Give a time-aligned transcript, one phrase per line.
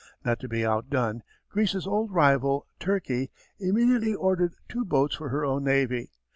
[0.25, 1.21] Not to be outdone,
[1.51, 6.09] Greece's old rival, Turkey, immediately ordered two boats for her own navy.